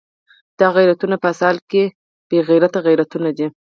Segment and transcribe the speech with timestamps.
[0.59, 1.83] دا غیرتونه په اصل کې
[2.29, 3.47] بې غیرته غیرتونه دي.